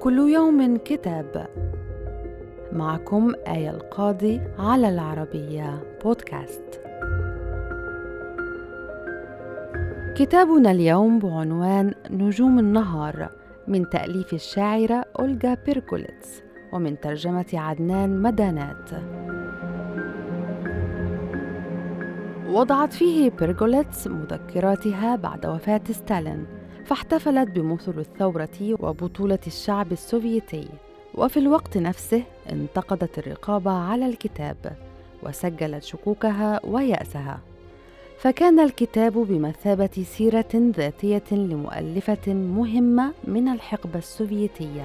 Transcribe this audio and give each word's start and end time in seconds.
كل 0.00 0.18
يوم 0.18 0.76
كتاب. 0.76 1.46
معكم 2.72 3.32
آية 3.48 3.70
القاضي 3.70 4.40
على 4.58 4.88
العربية 4.88 5.82
بودكاست. 6.04 6.80
كتابنا 10.16 10.70
اليوم 10.70 11.18
بعنوان 11.18 11.94
نجوم 12.10 12.58
النهار 12.58 13.28
من 13.68 13.88
تأليف 13.88 14.32
الشاعرة 14.32 15.04
أولغا 15.18 15.56
بيرغولتس 15.66 16.42
ومن 16.72 17.00
ترجمة 17.00 17.46
عدنان 17.54 18.22
مدانات. 18.22 18.90
وضعت 22.48 22.92
فيه 22.92 23.30
بيرغولتس 23.30 24.06
مذكراتها 24.06 25.16
بعد 25.16 25.46
وفاة 25.46 25.82
ستالين. 25.90 26.59
فاحتفلت 26.90 27.48
بمثل 27.48 27.98
الثورة 27.98 28.76
وبطولة 28.82 29.38
الشعب 29.46 29.92
السوفيتي 29.92 30.68
وفي 31.14 31.36
الوقت 31.36 31.78
نفسه 31.78 32.22
انتقدت 32.52 33.18
الرقابة 33.18 33.70
على 33.70 34.06
الكتاب 34.06 34.56
وسجلت 35.22 35.82
شكوكها 35.82 36.60
ويأسها. 36.64 37.40
فكان 38.18 38.60
الكتاب 38.60 39.12
بمثابة 39.12 40.04
سيرة 40.04 40.48
ذاتية 40.54 41.22
لمؤلفة 41.32 42.34
مهمة 42.34 43.12
من 43.24 43.48
الحقبة 43.48 43.98
السوفيتية. 43.98 44.84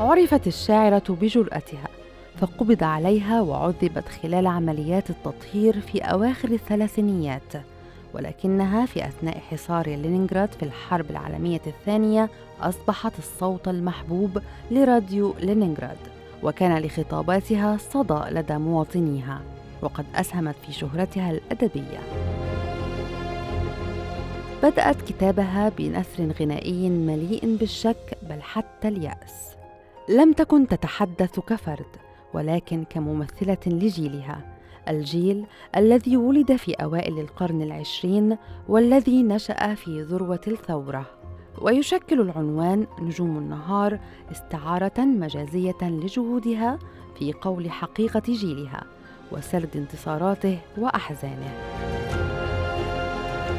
عرفت 0.00 0.46
الشاعرة 0.46 1.16
بجرأتها 1.20 1.88
فقبض 2.36 2.84
عليها 2.84 3.40
وعذبت 3.40 4.08
خلال 4.08 4.46
عمليات 4.46 5.10
التطهير 5.10 5.80
في 5.80 5.98
أواخر 5.98 6.48
الثلاثينيات. 6.48 7.77
ولكنها 8.18 8.86
في 8.86 9.06
أثناء 9.06 9.38
حصار 9.38 9.86
لينينغراد 9.88 10.52
في 10.52 10.62
الحرب 10.62 11.10
العالمية 11.10 11.60
الثانية 11.66 12.30
أصبحت 12.60 13.12
الصوت 13.18 13.68
المحبوب 13.68 14.42
لراديو 14.70 15.34
لينينغراد 15.40 15.98
وكان 16.42 16.78
لخطاباتها 16.78 17.76
صدى 17.76 18.20
لدى 18.30 18.58
مواطنيها 18.58 19.40
وقد 19.82 20.04
أسهمت 20.14 20.54
في 20.66 20.72
شهرتها 20.72 21.30
الأدبية. 21.30 21.98
بدأت 24.62 25.02
كتابها 25.02 25.68
بنثر 25.68 26.32
غنائي 26.40 26.90
مليء 26.90 27.56
بالشك 27.56 28.18
بل 28.22 28.42
حتى 28.42 28.88
اليأس. 28.88 29.48
لم 30.08 30.32
تكن 30.32 30.68
تتحدث 30.68 31.40
كفرد 31.40 31.86
ولكن 32.34 32.84
كممثلة 32.90 33.58
لجيلها 33.66 34.57
الجيل 34.90 35.46
الذي 35.76 36.16
ولد 36.16 36.56
في 36.56 36.72
أوائل 36.72 37.18
القرن 37.20 37.62
العشرين 37.62 38.36
والذي 38.68 39.22
نشأ 39.22 39.74
في 39.74 40.02
ذروة 40.02 40.40
الثورة. 40.46 41.06
ويشكل 41.62 42.20
العنوان 42.20 42.86
نجوم 43.02 43.38
النهار 43.38 43.98
استعارة 44.32 45.00
مجازية 45.00 45.82
لجهودها 45.82 46.78
في 47.18 47.32
قول 47.32 47.70
حقيقة 47.70 48.22
جيلها 48.28 48.84
وسرد 49.32 49.76
انتصاراته 49.76 50.58
وأحزانه. 50.78 51.52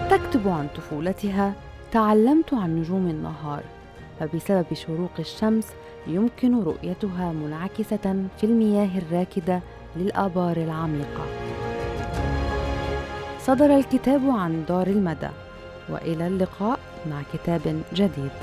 تكتب 0.09 0.47
عن 0.47 0.67
طفولتها 0.75 1.53
تعلمت 1.91 2.53
عن 2.53 2.75
نجوم 2.79 3.07
النهار 3.07 3.63
فبسبب 4.19 4.65
شروق 4.73 5.11
الشمس 5.19 5.67
يمكن 6.07 6.63
رؤيتها 6.63 7.31
منعكسة 7.31 8.25
في 8.37 8.43
المياه 8.43 8.97
الراكدة 8.97 9.61
للآبار 9.95 10.57
العميقة. 10.57 11.25
صدر 13.39 13.75
الكتاب 13.75 14.21
عن 14.29 14.63
دار 14.67 14.87
المدى، 14.87 15.29
وإلى 15.89 16.27
اللقاء 16.27 16.79
مع 17.09 17.21
كتاب 17.33 17.81
جديد. 17.93 18.39